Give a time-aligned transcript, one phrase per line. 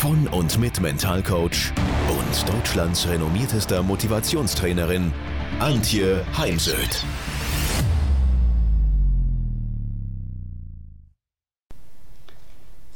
[0.00, 1.74] von und mit Mentalcoach
[2.08, 5.12] und Deutschlands renommiertester Motivationstrainerin
[5.58, 7.04] Antje Heimsöth.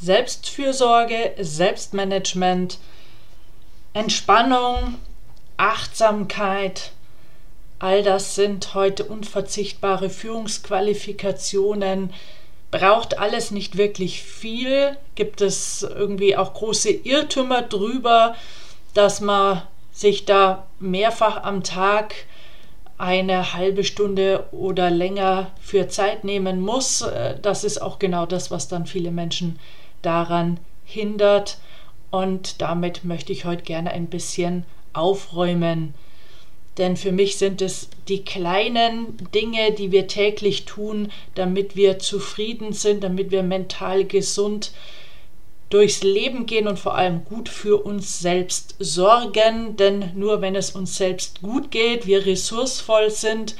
[0.01, 2.79] Selbstfürsorge, Selbstmanagement,
[3.93, 4.95] Entspannung,
[5.59, 6.93] Achtsamkeit,
[7.81, 12.15] all das sind heute unverzichtbare Führungsqualifikationen.
[12.75, 18.35] Braucht alles nicht wirklich viel, gibt es irgendwie auch große Irrtümer drüber,
[18.95, 22.17] dass man sich da mehrfach am Tag
[22.99, 27.09] eine halbe Stunde oder länger für Zeit nehmen muss.
[27.43, 29.61] Das ist auch genau das, was dann viele Menschen
[30.03, 31.59] daran hindert.
[32.11, 35.95] Und damit möchte ich heute gerne ein bisschen aufräumen.
[36.79, 42.73] Denn für mich sind es die kleinen Dinge, die wir täglich tun, damit wir zufrieden
[42.73, 44.73] sind, damit wir mental gesund
[45.71, 49.77] durchs Leben gehen und vor allem gut für uns selbst sorgen.
[49.77, 53.55] Denn nur wenn es uns selbst gut geht, wir ressourcevoll sind,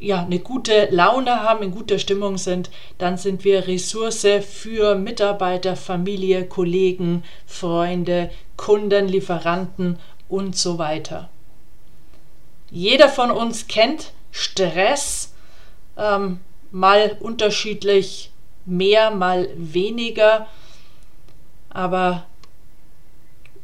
[0.00, 5.76] ja, eine gute Laune haben, in guter Stimmung sind, dann sind wir Ressource für Mitarbeiter,
[5.76, 11.30] Familie, Kollegen, Freunde, Kunden, Lieferanten und so weiter.
[12.70, 15.32] Jeder von uns kennt Stress,
[15.96, 18.30] ähm, mal unterschiedlich
[18.66, 20.46] mehr, mal weniger,
[21.70, 22.26] aber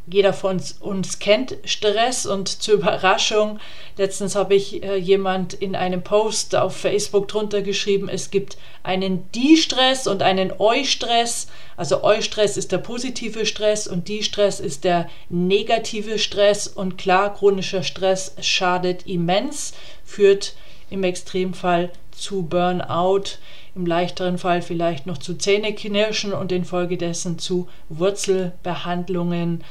[0.07, 3.59] jeder von uns, uns, kennt Stress und zur Überraschung,
[3.97, 9.31] letztens habe ich äh, jemand in einem Post auf Facebook drunter geschrieben, es gibt einen
[9.33, 11.49] Die-Stress und einen Eu-Stress.
[11.77, 16.69] Also Eu-Stress ist der positive Stress und Die-Stress ist der negative Stress.
[16.69, 19.73] Und klar, chronischer Stress schadet immens,
[20.05, 20.55] führt
[20.91, 23.39] im Extremfall zu Burnout,
[23.75, 29.65] im leichteren Fall vielleicht noch zu Zähneknirschen und infolgedessen zu Wurzelbehandlungen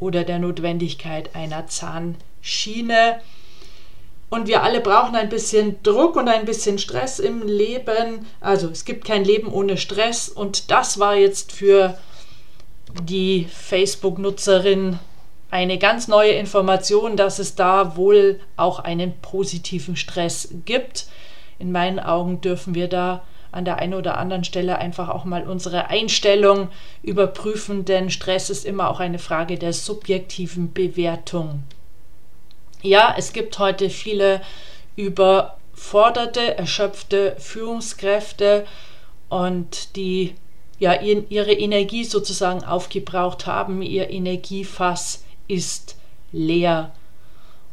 [0.00, 3.20] oder der Notwendigkeit einer Zahnschiene.
[4.30, 8.26] Und wir alle brauchen ein bisschen Druck und ein bisschen Stress im Leben.
[8.40, 10.28] Also es gibt kein Leben ohne Stress.
[10.28, 11.98] Und das war jetzt für
[13.02, 14.98] die Facebook-Nutzerin
[15.50, 21.06] eine ganz neue Information, dass es da wohl auch einen positiven Stress gibt.
[21.58, 23.22] In meinen Augen dürfen wir da
[23.52, 26.68] an der einen oder anderen Stelle einfach auch mal unsere Einstellung
[27.02, 31.62] überprüfen, denn Stress ist immer auch eine Frage der subjektiven Bewertung.
[32.82, 34.40] Ja, es gibt heute viele
[34.96, 38.66] überforderte, erschöpfte Führungskräfte
[39.28, 40.34] und die
[40.78, 45.96] ja ihre Energie sozusagen aufgebraucht haben, ihr Energiefass ist
[46.32, 46.92] leer.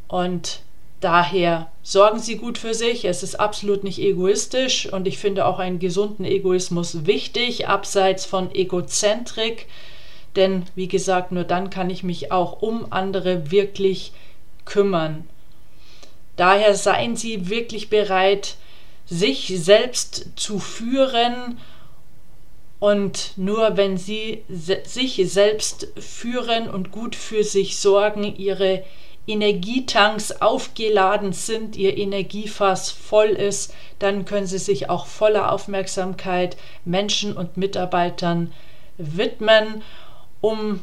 [0.08, 0.60] Und
[1.00, 3.04] Daher sorgen Sie gut für sich.
[3.04, 8.52] Es ist absolut nicht egoistisch und ich finde auch einen gesunden Egoismus wichtig, abseits von
[8.52, 9.66] Egozentrik.
[10.34, 14.12] Denn wie gesagt, nur dann kann ich mich auch um andere wirklich
[14.64, 15.28] kümmern.
[16.36, 18.56] Daher seien Sie wirklich bereit,
[19.06, 21.58] sich selbst zu führen
[22.80, 28.84] und nur wenn Sie sich selbst führen und gut für sich sorgen, Ihre
[29.28, 37.36] Energietanks aufgeladen sind, ihr Energiefass voll ist, dann können sie sich auch voller Aufmerksamkeit Menschen
[37.36, 38.52] und Mitarbeitern
[38.96, 39.82] widmen,
[40.40, 40.80] um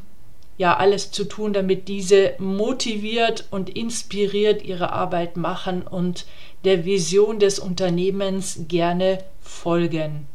[0.57, 6.25] ja alles zu tun, damit diese motiviert und inspiriert ihre Arbeit machen und
[6.63, 10.27] der Vision des Unternehmens gerne folgen.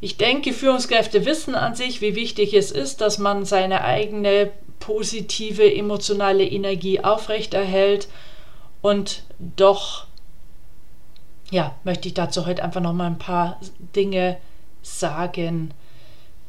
[0.00, 5.74] Ich denke, Führungskräfte wissen an sich, wie wichtig es ist, dass man seine eigene positive
[5.74, 8.08] emotionale Energie aufrechterhält.
[8.80, 10.06] Und doch,
[11.50, 13.60] ja, möchte ich dazu heute einfach noch mal ein paar
[13.94, 14.38] Dinge
[14.82, 15.72] sagen.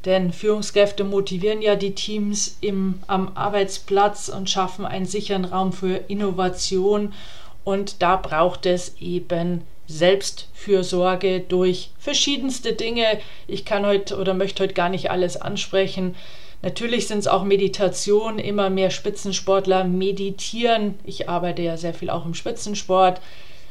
[0.06, 5.96] Denn Führungskräfte motivieren ja die Teams im, am Arbeitsplatz und schaffen einen sicheren Raum für
[5.96, 7.14] Innovation.
[7.64, 13.20] Und da braucht es eben Selbstfürsorge durch verschiedenste Dinge.
[13.48, 16.16] Ich kann heute oder möchte heute gar nicht alles ansprechen.
[16.64, 20.98] Natürlich sind es auch Meditationen, immer mehr Spitzensportler meditieren.
[21.04, 23.20] Ich arbeite ja sehr viel auch im Spitzensport.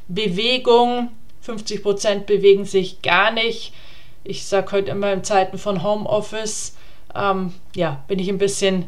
[0.09, 1.09] Bewegung,
[1.41, 3.73] 50 Prozent bewegen sich gar nicht.
[4.25, 6.77] Ich sage heute immer in Zeiten von Homeoffice,
[7.15, 8.85] ähm, ja, bin ich ein bisschen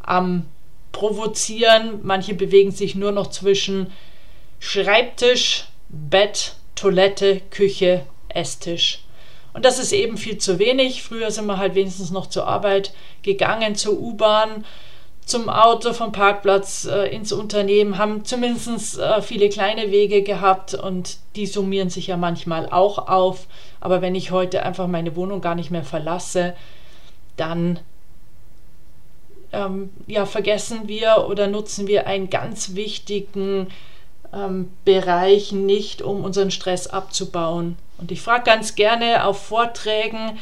[0.00, 0.44] am
[0.92, 2.00] Provozieren.
[2.02, 3.90] Manche bewegen sich nur noch zwischen
[4.60, 9.01] Schreibtisch, Bett, Toilette, Küche, Esstisch.
[9.54, 11.02] Und das ist eben viel zu wenig.
[11.02, 14.64] Früher sind wir halt wenigstens noch zur Arbeit gegangen, zur U-Bahn,
[15.24, 21.18] zum Auto, vom Parkplatz äh, ins Unternehmen, haben zumindest äh, viele kleine Wege gehabt und
[21.36, 23.46] die summieren sich ja manchmal auch auf.
[23.80, 26.54] Aber wenn ich heute einfach meine Wohnung gar nicht mehr verlasse,
[27.36, 27.78] dann
[29.52, 33.68] ähm, ja, vergessen wir oder nutzen wir einen ganz wichtigen
[34.32, 37.76] ähm, Bereich nicht, um unseren Stress abzubauen.
[38.02, 40.36] Und ich frage ganz gerne auf Vorträgen,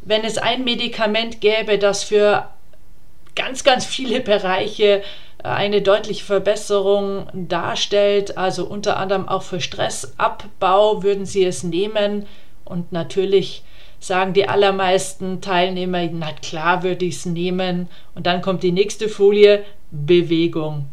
[0.00, 2.48] wenn es ein Medikament gäbe, das für
[3.36, 5.02] ganz, ganz viele Bereiche äh,
[5.44, 12.26] eine deutliche Verbesserung darstellt, also unter anderem auch für Stressabbau, würden Sie es nehmen.
[12.64, 13.62] Und natürlich
[14.00, 17.88] sagen die allermeisten Teilnehmer, na klar würde ich es nehmen.
[18.16, 20.86] Und dann kommt die nächste Folie, Bewegung.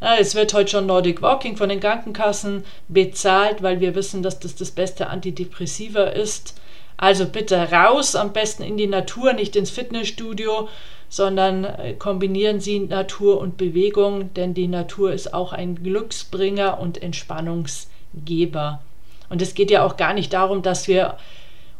[0.00, 4.38] Ja, es wird heute schon Nordic Walking von den Krankenkassen bezahlt, weil wir wissen, dass
[4.38, 6.60] das das beste Antidepressiva ist.
[6.98, 10.68] Also bitte raus, am besten in die Natur, nicht ins Fitnessstudio,
[11.08, 17.02] sondern äh, kombinieren Sie Natur und Bewegung, denn die Natur ist auch ein Glücksbringer und
[17.02, 18.80] Entspannungsgeber.
[19.30, 21.16] Und es geht ja auch gar nicht darum, dass wir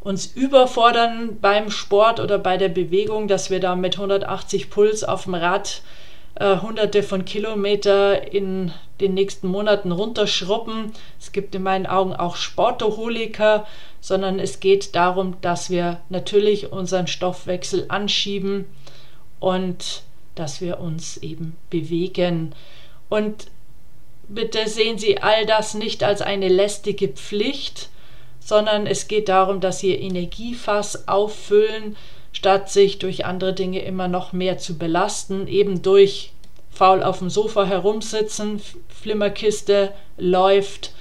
[0.00, 5.24] uns überfordern beim Sport oder bei der Bewegung, dass wir da mit 180 Puls auf
[5.24, 5.82] dem Rad
[6.38, 10.92] hunderte von Kilometer in den nächsten Monaten runterschrubben.
[11.18, 13.66] Es gibt in meinen Augen auch Sportoholiker,
[14.00, 18.66] sondern es geht darum, dass wir natürlich unseren Stoffwechsel anschieben
[19.40, 20.02] und
[20.34, 22.54] dass wir uns eben bewegen.
[23.08, 23.46] Und
[24.28, 27.88] bitte sehen Sie all das nicht als eine lästige Pflicht,
[28.46, 31.96] sondern es geht darum, dass sie ihr Energiefass auffüllen,
[32.36, 36.32] statt sich durch andere Dinge immer noch mehr zu belasten, eben durch
[36.70, 40.92] faul auf dem Sofa herumsitzen, Flimmerkiste läuft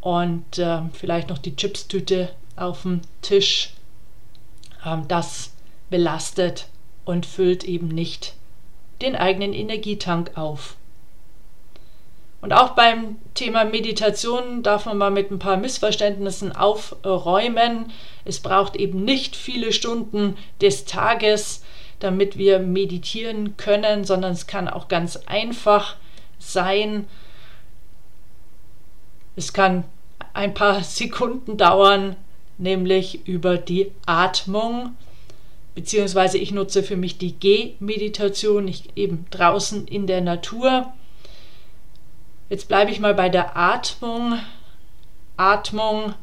[0.00, 3.74] und äh, vielleicht noch die Chipstüte auf dem Tisch.
[4.82, 5.52] Ähm, das
[5.90, 6.68] belastet
[7.04, 8.32] und füllt eben nicht
[9.02, 10.76] den eigenen Energietank auf.
[12.46, 17.90] Und auch beim Thema Meditation darf man mal mit ein paar Missverständnissen aufräumen.
[18.24, 21.64] Es braucht eben nicht viele Stunden des Tages,
[21.98, 25.96] damit wir meditieren können, sondern es kann auch ganz einfach
[26.38, 27.08] sein.
[29.34, 29.82] Es kann
[30.32, 32.14] ein paar Sekunden dauern,
[32.58, 34.94] nämlich über die Atmung.
[35.74, 40.92] Beziehungsweise ich nutze für mich die G-Meditation, eben draußen in der Natur.
[42.48, 44.38] Jetzt bleibe ich mal bei der Atmung.
[45.36, 46.14] Atmung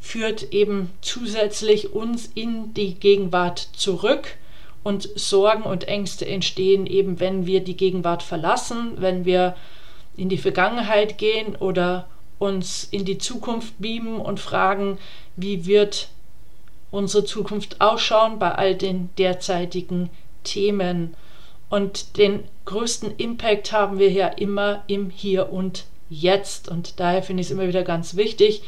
[0.00, 4.36] führt eben zusätzlich uns in die Gegenwart zurück
[4.82, 9.54] und Sorgen und Ängste entstehen eben, wenn wir die Gegenwart verlassen, wenn wir
[10.16, 12.08] in die Vergangenheit gehen oder
[12.40, 14.98] uns in die Zukunft beamen und fragen,
[15.36, 16.08] wie wird
[16.90, 20.10] unsere Zukunft ausschauen bei all den derzeitigen
[20.42, 21.14] Themen.
[21.72, 26.68] Und den größten Impact haben wir ja immer im Hier und Jetzt.
[26.68, 28.62] Und daher finde ich es immer wieder ganz wichtig,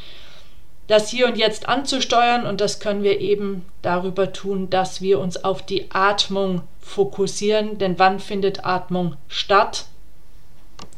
[0.87, 2.47] das Hier und Jetzt anzusteuern.
[2.47, 7.77] Und das können wir eben darüber tun, dass wir uns auf die Atmung fokussieren.
[7.77, 9.85] Denn wann findet Atmung statt?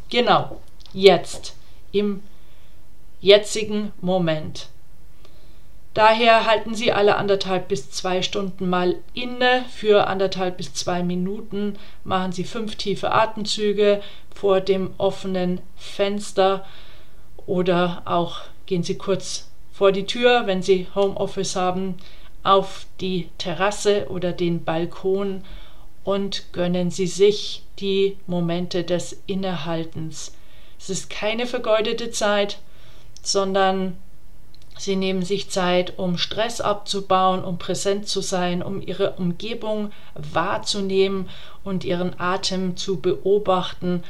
[0.08, 0.60] Genau,
[0.92, 1.56] jetzt,
[1.90, 2.22] im
[3.20, 4.68] jetzigen Moment.
[5.96, 9.64] Daher halten Sie alle anderthalb bis zwei Stunden mal inne.
[9.74, 14.02] Für anderthalb bis zwei Minuten machen Sie fünf tiefe Atemzüge
[14.34, 16.66] vor dem offenen Fenster
[17.46, 21.94] oder auch gehen Sie kurz vor die Tür, wenn Sie Homeoffice haben,
[22.42, 25.44] auf die Terrasse oder den Balkon
[26.04, 30.34] und gönnen Sie sich die Momente des Innehaltens.
[30.78, 32.58] Es ist keine vergeudete Zeit,
[33.22, 33.96] sondern
[34.78, 41.28] Sie nehmen sich Zeit, um Stress abzubauen, um präsent zu sein, um ihre Umgebung wahrzunehmen
[41.64, 44.02] und ihren Atem zu beobachten.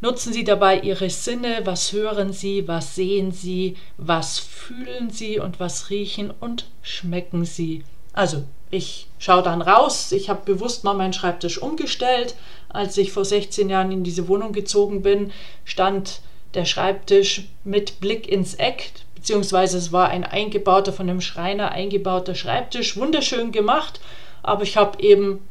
[0.00, 5.58] Nutzen Sie dabei Ihre Sinne, was hören Sie, was sehen Sie, was fühlen Sie und
[5.58, 7.82] was riechen und schmecken Sie.
[8.12, 12.36] Also, ich schaue dann raus, ich habe bewusst mal meinen Schreibtisch umgestellt.
[12.68, 15.32] Als ich vor 16 Jahren in diese Wohnung gezogen bin,
[15.64, 16.20] stand
[16.54, 22.34] der Schreibtisch mit Blick ins Eck, beziehungsweise es war ein eingebauter, von einem Schreiner eingebauter
[22.34, 24.00] Schreibtisch, wunderschön gemacht,
[24.42, 25.46] aber ich habe eben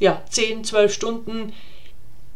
[0.00, 1.52] ja, 10, 12 Stunden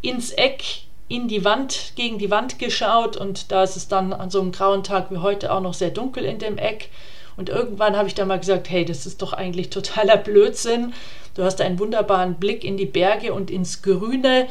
[0.01, 0.63] ins Eck,
[1.09, 4.53] in die Wand, gegen die Wand geschaut und da ist es dann an so einem
[4.53, 6.91] grauen Tag wie heute auch noch sehr dunkel in dem Eck
[7.39, 10.93] Und irgendwann habe ich dann mal gesagt, hey, das ist doch eigentlich totaler Blödsinn.
[11.35, 14.49] Du hast einen wunderbaren Blick in die Berge und ins Grüne,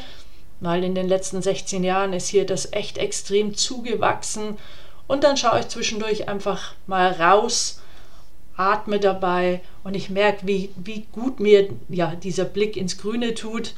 [0.60, 4.56] weil in den letzten 16 Jahren ist hier das echt extrem zugewachsen.
[5.06, 7.80] Und dann schaue ich zwischendurch einfach mal raus,
[8.56, 13.74] atme dabei und ich merke, wie, wie gut mir ja, dieser Blick ins Grüne tut.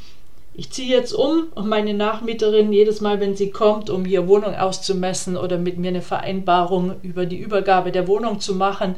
[0.54, 4.54] Ich ziehe jetzt um und meine Nachmieterin, jedes Mal, wenn sie kommt, um hier Wohnung
[4.54, 8.96] auszumessen oder mit mir eine Vereinbarung über die Übergabe der Wohnung zu machen,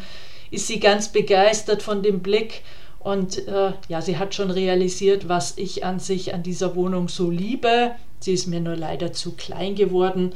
[0.50, 2.62] ist sie ganz begeistert von dem Blick
[3.02, 7.30] und äh, ja, sie hat schon realisiert, was ich an sich an dieser Wohnung so
[7.30, 7.92] liebe.
[8.20, 10.34] Sie ist mir nur leider zu klein geworden.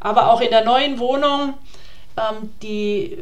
[0.00, 1.54] Aber auch in der neuen Wohnung,
[2.16, 3.18] ähm, die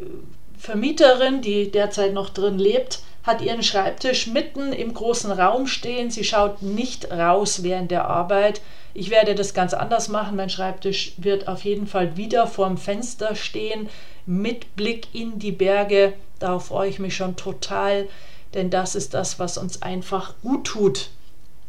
[0.59, 6.11] Vermieterin, die derzeit noch drin lebt, hat ihren Schreibtisch mitten im großen Raum stehen.
[6.11, 8.62] Sie schaut nicht raus während der Arbeit.
[8.95, 10.37] Ich werde das ganz anders machen.
[10.37, 13.91] Mein Schreibtisch wird auf jeden Fall wieder vorm Fenster stehen,
[14.25, 16.15] mit Blick in die Berge.
[16.38, 18.09] Darauf freue ich mich schon total
[18.57, 21.11] denn das ist das, was uns einfach gut tut.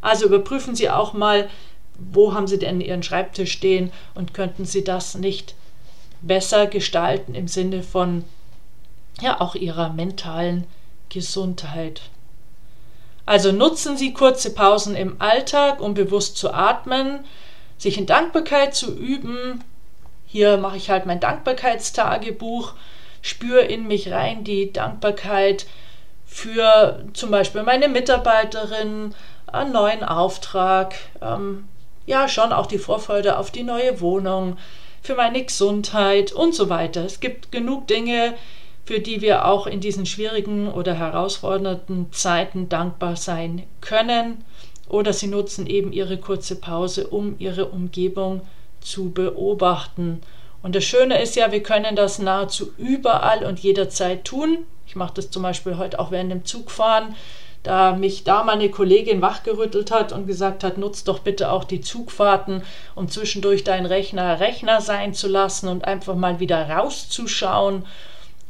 [0.01, 1.50] Also überprüfen Sie auch mal,
[2.00, 5.56] wo haben Sie denn Ihren Schreibtisch stehen und könnten Sie das nicht
[6.22, 8.24] besser gestalten im Sinne von
[9.22, 10.65] ja auch Ihrer mentalen
[11.10, 12.01] Gesundheit.
[13.25, 17.25] Also nutzen Sie kurze Pausen im Alltag, um bewusst zu atmen,
[17.77, 19.63] sich in Dankbarkeit zu üben.
[20.27, 22.74] Hier mache ich halt mein Dankbarkeitstagebuch,
[23.22, 25.65] spüre in mich rein die Dankbarkeit,
[26.27, 29.15] für zum Beispiel meine Mitarbeiterin
[29.48, 31.67] einen neuen Auftrag, ähm,
[32.05, 34.57] ja schon auch die Vorfreude auf die neue Wohnung,
[35.01, 37.05] für meine Gesundheit und so weiter.
[37.05, 38.34] Es gibt genug Dinge,
[38.86, 44.43] für die wir auch in diesen schwierigen oder herausfordernden Zeiten dankbar sein können.
[44.89, 48.41] Oder sie nutzen eben ihre kurze Pause, um ihre Umgebung
[48.79, 50.22] zu beobachten.
[50.67, 54.65] Und das Schöne ist ja, wir können das nahezu überall und jederzeit tun.
[54.86, 57.15] Ich mache das zum Beispiel heute auch während dem Zugfahren,
[57.63, 61.79] da mich da meine Kollegin wachgerüttelt hat und gesagt hat, nutz doch bitte auch die
[61.79, 62.63] Zugfahrten,
[62.95, 67.86] um zwischendurch deinen Rechner Rechner sein zu lassen und einfach mal wieder rauszuschauen.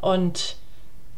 [0.01, 0.55] Und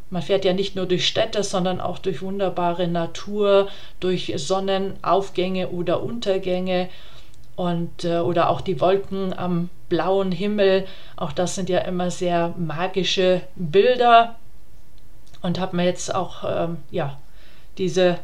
[0.09, 3.69] man fährt ja nicht nur durch Städte, sondern auch durch wunderbare Natur,
[4.01, 6.89] durch Sonnenaufgänge oder Untergänge
[7.59, 10.87] und äh, oder auch die Wolken am blauen Himmel.
[11.17, 14.35] Auch das sind ja immer sehr magische Bilder
[15.41, 17.17] und habe mir jetzt auch ähm, ja,
[17.77, 18.19] diese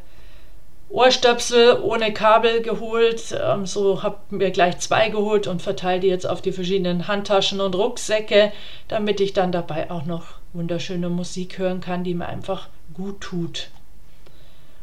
[0.87, 3.37] Ohrstöpsel ohne Kabel geholt.
[3.37, 7.59] Ähm, so habe mir gleich zwei geholt und verteile die jetzt auf die verschiedenen Handtaschen
[7.59, 8.53] und Rucksäcke,
[8.87, 13.67] damit ich dann dabei auch noch wunderschöne Musik hören kann, die mir einfach gut tut.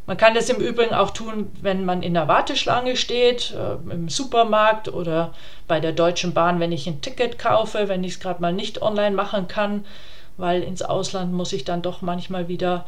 [0.07, 4.09] Man kann das im Übrigen auch tun, wenn man in der Warteschlange steht, äh, im
[4.09, 5.33] Supermarkt oder
[5.69, 8.83] bei der Deutschen Bahn, wenn ich ein Ticket kaufe, wenn ich es gerade mal nicht
[8.83, 9.85] online machen kann
[10.37, 12.87] weil ins Ausland muss ich dann doch manchmal wieder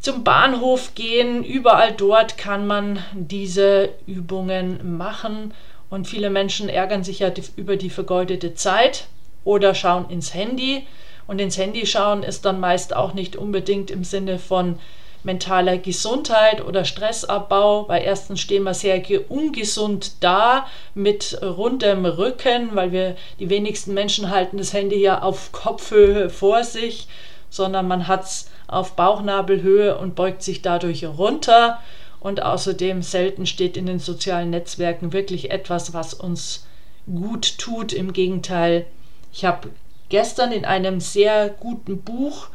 [0.00, 1.42] zum Bahnhof gehen.
[1.44, 5.54] Überall dort kann man diese Übungen machen
[5.90, 9.08] und viele Menschen ärgern sich ja über die vergeudete Zeit
[9.44, 10.86] oder schauen ins Handy.
[11.26, 14.78] Und ins Handy schauen ist dann meist auch nicht unbedingt im Sinne von
[15.26, 22.92] mentaler Gesundheit oder Stressabbau, weil erstens stehen wir sehr ungesund da mit rundem Rücken, weil
[22.92, 27.08] wir die wenigsten Menschen halten das Handy ja auf Kopfhöhe vor sich,
[27.50, 31.80] sondern man hat es auf Bauchnabelhöhe und beugt sich dadurch runter.
[32.20, 36.66] Und außerdem selten steht in den sozialen Netzwerken wirklich etwas, was uns
[37.06, 37.92] gut tut.
[37.92, 38.86] Im Gegenteil,
[39.32, 39.70] ich habe
[40.08, 42.48] gestern in einem sehr guten Buch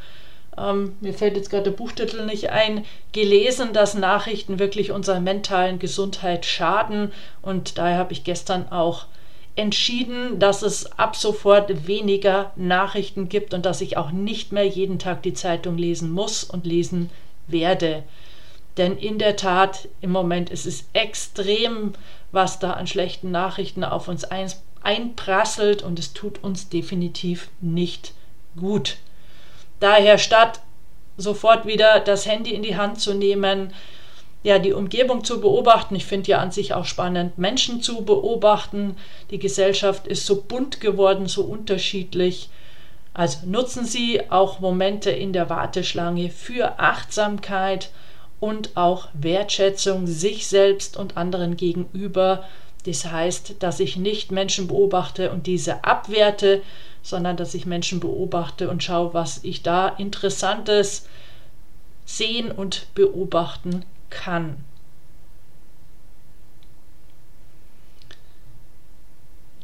[0.58, 5.79] ähm, mir fällt jetzt gerade der Buchtitel nicht ein, gelesen, dass Nachrichten wirklich unserer mentalen
[5.79, 7.12] Gesundheit schaden.
[7.41, 9.05] Und daher habe ich gestern auch
[9.55, 15.00] entschieden, dass es ab sofort weniger Nachrichten gibt und dass ich auch nicht mehr jeden
[15.00, 17.10] Tag die Zeitung lesen muss und lesen
[17.48, 18.03] werde.
[18.77, 21.93] Denn in der Tat, im Moment ist es extrem,
[22.31, 24.25] was da an schlechten Nachrichten auf uns
[24.81, 28.13] einprasselt und es tut uns definitiv nicht
[28.55, 28.98] gut.
[29.81, 30.61] Daher statt
[31.17, 33.73] sofort wieder das Handy in die Hand zu nehmen,
[34.43, 35.95] ja, die Umgebung zu beobachten.
[35.95, 38.95] Ich finde ja an sich auch spannend, Menschen zu beobachten.
[39.29, 42.50] Die Gesellschaft ist so bunt geworden, so unterschiedlich.
[43.13, 47.89] Also nutzen Sie auch Momente in der Warteschlange für Achtsamkeit
[48.39, 52.45] und auch Wertschätzung sich selbst und anderen gegenüber.
[52.85, 56.61] Das heißt, dass ich nicht Menschen beobachte und diese abwerte,
[57.01, 61.08] sondern dass ich Menschen beobachte und schaue, was ich da Interessantes
[62.05, 64.58] sehen und beobachten kann.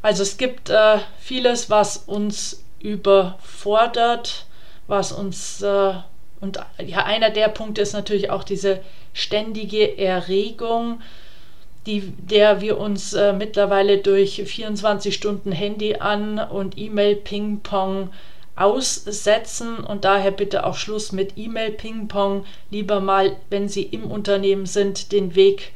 [0.01, 4.45] Also es gibt äh, vieles, was uns überfordert,
[4.87, 5.93] was uns äh,
[6.39, 8.81] und ja, einer der Punkte ist natürlich auch diese
[9.13, 11.01] ständige Erregung,
[11.87, 18.09] die, der wir uns äh, mittlerweile durch 24 Stunden Handy an und E-Mail-Ping-Pong
[18.57, 22.45] aussetzen und daher bitte auch Schluss mit E-Mail-Ping-Pong.
[22.69, 25.71] Lieber mal, wenn Sie im Unternehmen sind, den Weg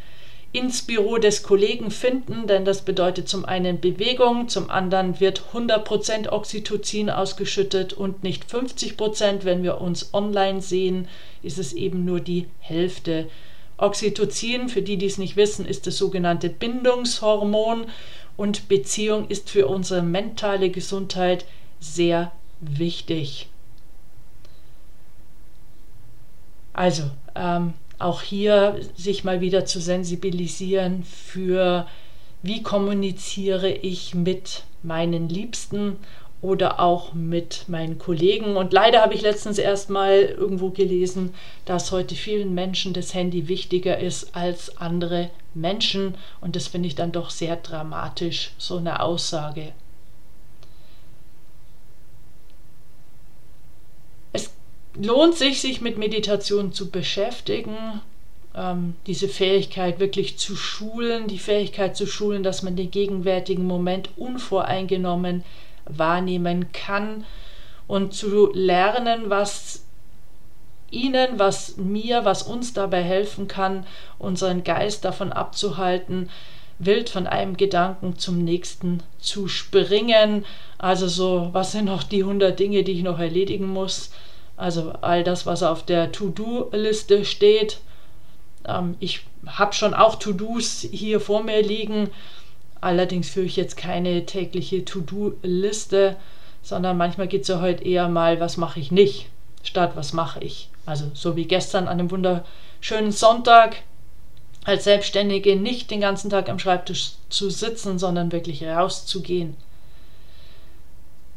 [0.54, 6.30] ins Büro des Kollegen finden, denn das bedeutet zum einen Bewegung, zum anderen wird 100%
[6.30, 9.44] Oxytocin ausgeschüttet und nicht 50%.
[9.46, 11.08] Wenn wir uns online sehen,
[11.42, 13.30] ist es eben nur die Hälfte.
[13.82, 17.88] Oxytocin, für die, die es nicht wissen, ist das sogenannte Bindungshormon
[18.38, 21.46] und Beziehung ist für unsere mentale Gesundheit
[21.80, 23.50] sehr wichtig.
[26.74, 27.04] Also,
[27.36, 31.88] ähm, auch hier sich mal wieder zu sensibilisieren für,
[32.42, 35.98] wie kommuniziere ich mit meinen Liebsten
[36.42, 38.56] oder auch mit meinen Kollegen.
[38.58, 41.34] Und leider habe ich letztens erst mal irgendwo gelesen,
[41.66, 46.16] dass heute vielen Menschen das Handy wichtiger ist als andere Menschen.
[46.40, 49.74] Und das finde ich dann doch sehr dramatisch, so eine Aussage.
[54.96, 58.02] lohnt sich, sich mit Meditation zu beschäftigen,
[58.56, 64.10] ähm, diese Fähigkeit wirklich zu schulen, die Fähigkeit zu schulen, dass man den gegenwärtigen Moment
[64.18, 65.44] unvoreingenommen
[65.86, 67.26] wahrnehmen kann
[67.88, 69.86] und zu lernen, was
[70.92, 73.86] ihnen, was mir, was uns dabei helfen kann,
[74.20, 76.30] unseren Geist davon abzuhalten,
[76.80, 80.46] wild von einem Gedanken zum nächsten zu springen.
[80.78, 84.12] Also so, was sind noch die 100 Dinge, die ich noch erledigen muss?
[84.58, 87.80] Also all das, was auf der To-Do-Liste steht.
[88.68, 92.10] Ähm, ich habe schon auch To-Dos hier vor mir liegen.
[92.82, 96.18] Allerdings führe ich jetzt keine tägliche To-Do-Liste,
[96.64, 99.28] sondern manchmal geht es ja heute eher mal, was mache ich nicht,
[99.64, 100.70] statt was mache ich.
[100.86, 103.78] Also so wie gestern an einem wunderschönen Sonntag
[104.64, 109.56] als Selbstständige nicht den ganzen Tag am Schreibtisch zu sitzen, sondern wirklich rauszugehen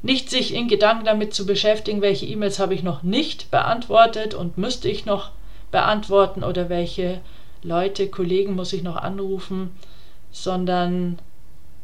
[0.04, 4.58] nicht sich in Gedanken damit zu beschäftigen, welche E-Mails habe ich noch nicht beantwortet und
[4.58, 5.30] müsste ich noch
[5.70, 7.22] beantworten oder welche
[7.62, 9.74] Leute, Kollegen muss ich noch anrufen,
[10.30, 11.18] sondern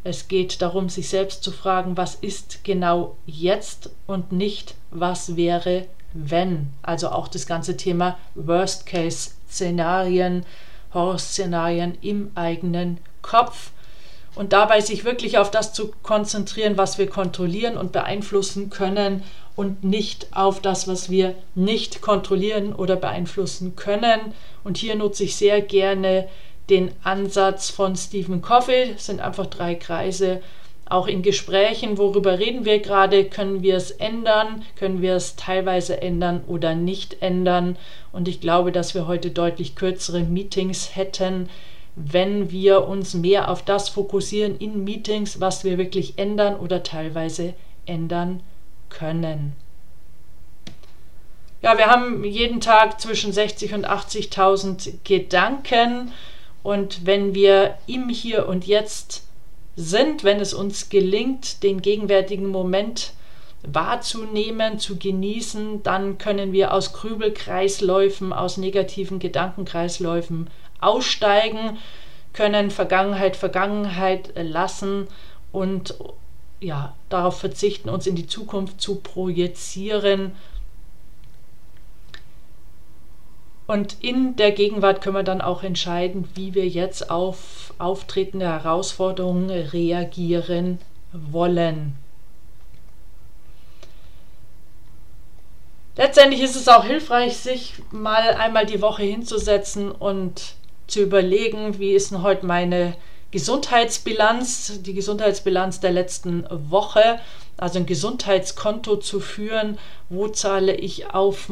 [0.03, 5.87] es geht darum, sich selbst zu fragen, was ist genau jetzt und nicht, was wäre,
[6.13, 6.71] wenn.
[6.83, 10.45] Also auch das ganze Thema Worst-Case-Szenarien,
[10.95, 13.71] Horror-Szenarien im eigenen Kopf
[14.35, 19.23] und dabei sich wirklich auf das zu konzentrieren, was wir kontrollieren und beeinflussen können
[19.57, 24.33] und nicht auf das, was wir nicht kontrollieren oder beeinflussen können.
[24.65, 26.29] Und hier nutze ich sehr gerne
[26.71, 30.41] den Ansatz von Stephen Covey, das sind einfach drei Kreise.
[30.89, 36.01] Auch in Gesprächen, worüber reden wir gerade, können wir es ändern, können wir es teilweise
[36.03, 37.77] ändern oder nicht ändern.
[38.13, 41.49] Und ich glaube, dass wir heute deutlich kürzere Meetings hätten,
[41.95, 47.55] wenn wir uns mehr auf das fokussieren in Meetings, was wir wirklich ändern oder teilweise
[47.87, 48.41] ändern
[48.89, 49.55] können.
[51.63, 56.11] Ja, wir haben jeden Tag zwischen 60 und 80.000 Gedanken
[56.63, 59.25] und wenn wir im Hier und Jetzt
[59.77, 63.13] sind, wenn es uns gelingt, den gegenwärtigen Moment
[63.63, 70.49] wahrzunehmen, zu genießen, dann können wir aus Grübelkreisläufen, aus negativen Gedankenkreisläufen
[70.81, 71.79] aussteigen,
[72.33, 75.09] können Vergangenheit Vergangenheit lassen
[75.53, 75.95] und
[76.61, 80.33] ja, darauf verzichten, uns in die Zukunft zu projizieren.
[83.71, 89.49] Und in der Gegenwart können wir dann auch entscheiden, wie wir jetzt auf auftretende Herausforderungen
[89.49, 90.81] reagieren
[91.13, 91.95] wollen.
[95.95, 100.55] Letztendlich ist es auch hilfreich, sich mal einmal die Woche hinzusetzen und
[100.89, 102.97] zu überlegen, wie ist denn heute meine
[103.31, 107.21] Gesundheitsbilanz, die Gesundheitsbilanz der letzten Woche,
[107.57, 109.79] also ein Gesundheitskonto zu führen,
[110.09, 111.49] wo zahle ich auf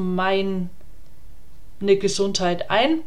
[1.81, 3.01] meine Gesundheit ein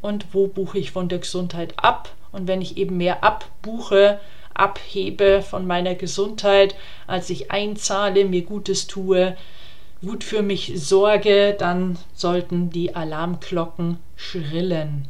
[0.00, 2.14] und wo buche ich von der Gesundheit ab.
[2.32, 4.20] Und wenn ich eben mehr abbuche,
[4.54, 6.74] abhebe von meiner Gesundheit,
[7.06, 9.36] als ich einzahle, mir Gutes tue,
[10.00, 15.06] gut für mich sorge, dann sollten die Alarmglocken schrillen.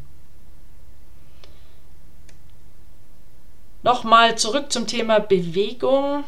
[3.83, 6.25] Nochmal zurück zum Thema Bewegung.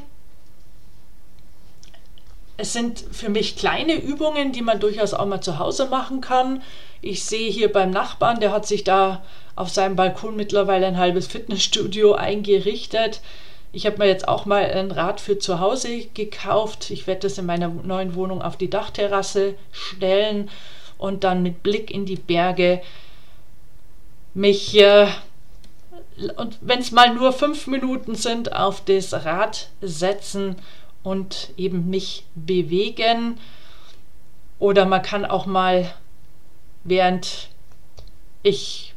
[2.56, 6.62] Es sind für mich kleine Übungen, die man durchaus auch mal zu Hause machen kann.
[7.02, 9.24] Ich sehe hier beim Nachbarn, der hat sich da
[9.56, 13.20] auf seinem Balkon mittlerweile ein halbes Fitnessstudio eingerichtet.
[13.72, 16.90] Ich habe mir jetzt auch mal ein Rad für zu Hause gekauft.
[16.90, 20.48] Ich werde das in meiner neuen Wohnung auf die Dachterrasse stellen
[20.96, 22.80] und dann mit Blick in die Berge
[24.32, 25.08] mich, äh,
[26.36, 30.56] und wenn es mal nur fünf Minuten sind, auf das Rad setzen
[31.04, 33.38] und eben mich bewegen.
[34.58, 35.94] Oder man kann auch mal,
[36.82, 37.50] während
[38.42, 38.94] ich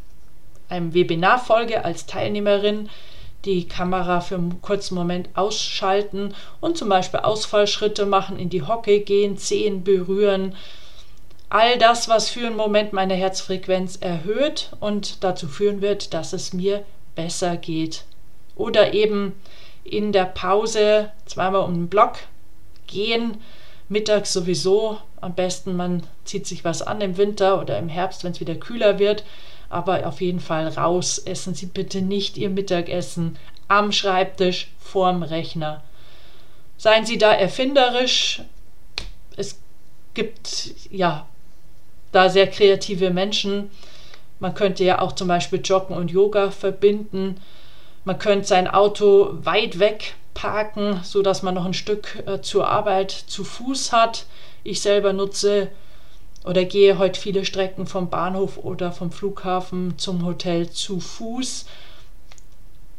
[0.70, 2.90] einem Webinar folge als Teilnehmerin,
[3.46, 9.00] die Kamera für einen kurzen Moment ausschalten und zum Beispiel Ausfallschritte machen, in die Hocke
[9.02, 10.56] gehen, Zehen berühren.
[11.50, 16.52] All das, was für einen Moment meine Herzfrequenz erhöht und dazu führen wird, dass es
[16.52, 16.84] mir
[17.16, 18.04] besser geht.
[18.56, 19.34] Oder eben
[19.90, 22.18] in der Pause zweimal um den Block
[22.88, 23.38] gehen,
[23.90, 24.98] mittags sowieso.
[25.20, 28.56] Am besten man zieht sich was an im Winter oder im Herbst, wenn es wieder
[28.56, 29.24] kühler wird
[29.70, 31.20] aber auf jeden Fall raus.
[31.20, 35.84] Essen Sie bitte nicht Ihr Mittagessen am Schreibtisch vorm Rechner.
[36.78, 38.42] Seien Sie da erfinderisch.
[39.36, 39.60] Es
[40.14, 41.28] gibt ja
[42.12, 43.70] da sehr kreative Menschen.
[44.40, 47.42] Man könnte ja auch zum Beispiel Joggen und Yoga verbinden.
[48.08, 53.12] Man könnte sein Auto weit weg parken, sodass man noch ein Stück äh, zur Arbeit
[53.12, 54.28] zu Fuß hat.
[54.64, 55.68] Ich selber nutze
[56.46, 61.66] oder gehe heute viele Strecken vom Bahnhof oder vom Flughafen zum Hotel zu Fuß.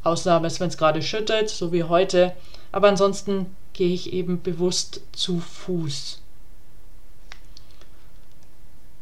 [0.03, 2.35] Ausnahme ist, wenn es gerade schüttet, so wie heute.
[2.71, 6.21] Aber ansonsten gehe ich eben bewusst zu Fuß.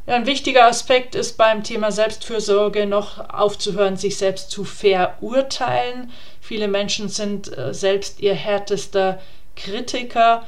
[0.07, 6.11] Ein wichtiger Aspekt ist beim Thema Selbstfürsorge noch aufzuhören, sich selbst zu verurteilen.
[6.39, 9.19] Viele Menschen sind äh, selbst ihr härtester
[9.57, 10.45] Kritiker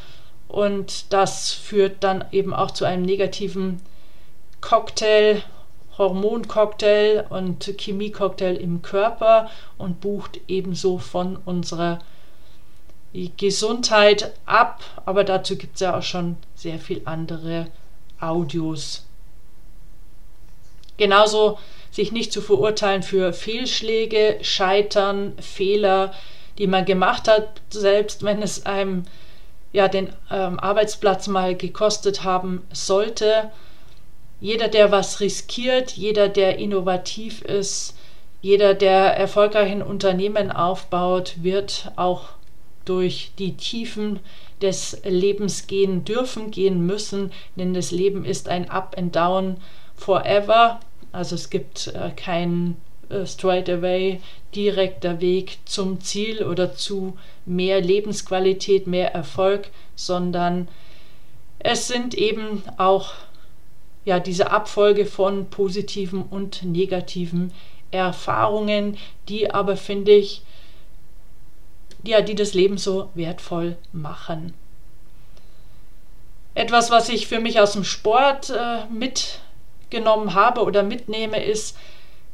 [0.47, 3.81] und das führt dann eben auch zu einem negativen
[4.61, 5.43] Cocktail,
[5.97, 11.99] Hormoncocktail und Chemiecocktail im Körper und bucht ebenso von unserer
[13.35, 14.85] Gesundheit ab.
[15.05, 17.67] Aber dazu gibt es ja auch schon sehr viel andere
[18.21, 19.08] Audios.
[20.99, 21.57] Genauso
[21.91, 26.13] sich nicht zu verurteilen für Fehlschläge, Scheitern, Fehler,
[26.57, 29.05] die man gemacht hat, selbst wenn es einem
[29.71, 33.49] ja den ähm, Arbeitsplatz mal gekostet haben sollte.
[34.41, 37.95] Jeder, der was riskiert, jeder, der innovativ ist,
[38.41, 42.29] jeder, der erfolgreich ein Unternehmen aufbaut, wird auch
[42.83, 44.19] durch die Tiefen
[44.61, 49.57] des Lebens gehen dürfen, gehen müssen, denn das Leben ist ein Up and Down
[49.95, 50.79] forever.
[51.11, 52.77] Also es gibt äh, keinen
[53.09, 54.21] äh, straight away
[54.55, 60.67] direkter Weg zum Ziel oder zu mehr Lebensqualität, mehr Erfolg, sondern
[61.59, 63.13] es sind eben auch
[64.05, 67.51] ja diese Abfolge von positiven und negativen
[67.91, 70.43] Erfahrungen, die aber finde ich
[72.03, 74.53] ja, die das Leben so wertvoll machen.
[76.55, 78.85] Etwas, was ich für mich aus dem Sport äh,
[79.89, 81.75] mitgenommen habe oder mitnehme, ist,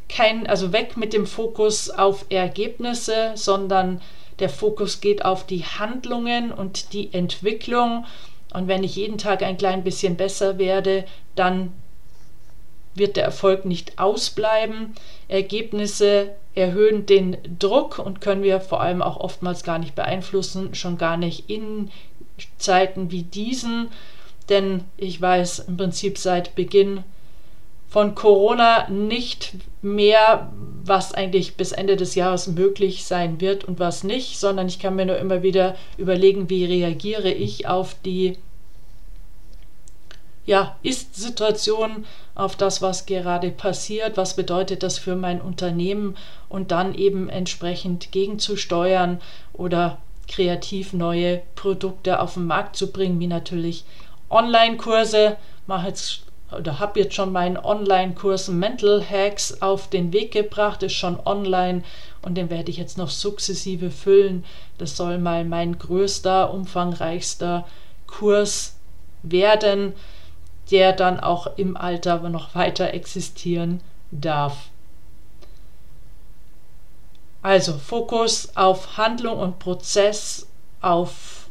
[0.07, 4.01] kein, also weg mit dem Fokus auf Ergebnisse, sondern
[4.39, 8.05] der Fokus geht auf die Handlungen und die Entwicklung.
[8.53, 11.73] Und wenn ich jeden Tag ein klein bisschen besser werde, dann
[12.93, 14.93] wird der Erfolg nicht ausbleiben.
[15.27, 20.97] Ergebnisse erhöhen den Druck und können wir vor allem auch oftmals gar nicht beeinflussen, schon
[20.97, 21.89] gar nicht in
[22.57, 23.89] Zeiten wie diesen.
[24.49, 27.03] Denn ich weiß im Prinzip seit Beginn
[27.89, 30.52] von Corona nicht mehr,
[30.84, 34.95] was eigentlich bis Ende des Jahres möglich sein wird und was nicht, sondern ich kann
[34.95, 38.38] mir nur immer wieder überlegen, wie reagiere ich auf die
[40.45, 46.15] ja, Ist-Situation, auf das, was gerade passiert, was bedeutet das für mein Unternehmen
[46.50, 49.21] und dann eben entsprechend gegenzusteuern
[49.54, 53.86] oder kreativ neue Produkte auf den Markt zu bringen, wie natürlich
[54.30, 55.38] Online-Kurse.
[55.65, 60.93] Mache jetzt oder habe jetzt schon meinen Online-Kurs Mental Hacks auf den Weg gebracht, ist
[60.93, 61.84] schon online
[62.21, 64.43] und den werde ich jetzt noch sukzessive füllen.
[64.77, 67.65] Das soll mal mein größter, umfangreichster
[68.08, 68.75] Kurs
[69.23, 69.93] werden,
[70.71, 73.81] der dann auch im Alter noch weiter existieren
[74.12, 74.69] darf.
[77.41, 80.47] Also Fokus auf Handlung und Prozess,
[80.81, 81.44] auf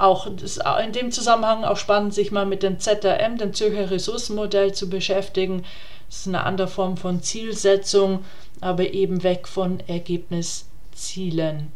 [0.00, 4.88] auch in dem Zusammenhang auch spannend, sich mal mit dem ZRM, dem Zürcher Ressourcenmodell, zu
[4.88, 5.64] beschäftigen.
[6.08, 8.24] Das ist eine andere Form von Zielsetzung,
[8.60, 11.72] aber eben weg von Ergebniszielen.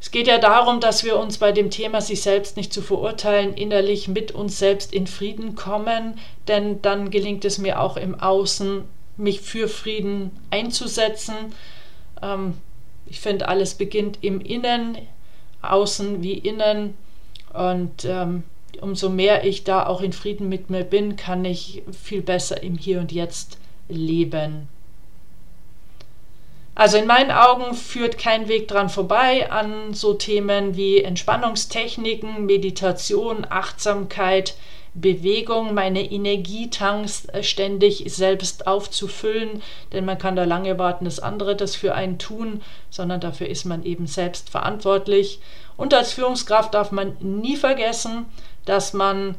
[0.00, 3.52] Es geht ja darum, dass wir uns bei dem Thema sich selbst nicht zu verurteilen,
[3.52, 8.84] innerlich mit uns selbst in Frieden kommen, denn dann gelingt es mir auch im Außen,
[9.18, 11.34] mich für Frieden einzusetzen.
[12.22, 12.54] Ähm,
[13.06, 14.96] Ich finde, alles beginnt im Innen,
[15.62, 16.94] außen wie innen.
[17.52, 18.44] Und ähm,
[18.80, 22.76] umso mehr ich da auch in Frieden mit mir bin, kann ich viel besser im
[22.76, 24.68] Hier und Jetzt leben.
[26.74, 33.46] Also in meinen Augen führt kein Weg dran vorbei an so Themen wie Entspannungstechniken, Meditation,
[33.50, 34.54] Achtsamkeit,
[34.94, 41.54] Bewegung, meine Energietanks äh, ständig selbst aufzufüllen, denn man kann da lange warten, dass andere
[41.54, 45.40] das für einen tun, sondern dafür ist man eben selbst verantwortlich.
[45.76, 48.26] Und als Führungskraft darf man nie vergessen,
[48.64, 49.36] dass man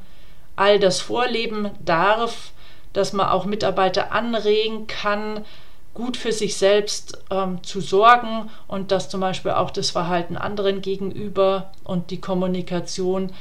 [0.55, 2.51] all das vorleben darf,
[2.93, 5.45] dass man auch Mitarbeiter anregen kann,
[5.93, 10.81] gut für sich selbst ähm, zu sorgen und dass zum Beispiel auch das Verhalten anderen
[10.81, 13.31] gegenüber und die Kommunikation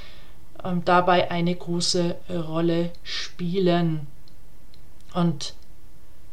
[0.85, 4.07] dabei eine große äh, Rolle spielen.
[5.15, 5.55] Und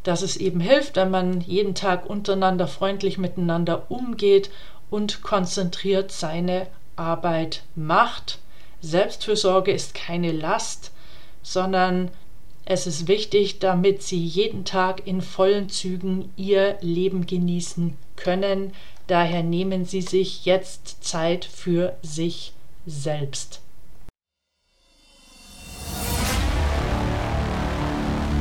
[0.04, 4.50] dass es eben hilft, wenn man jeden Tag untereinander freundlich miteinander umgeht
[4.90, 8.40] und konzentriert seine Arbeit macht.
[8.82, 10.92] Selbstfürsorge ist keine Last,
[11.42, 12.10] sondern
[12.66, 18.74] es ist wichtig, damit Sie jeden Tag in vollen Zügen Ihr Leben genießen können.
[19.08, 22.54] Daher nehmen Sie sich jetzt Zeit für sich
[22.86, 23.62] selbst.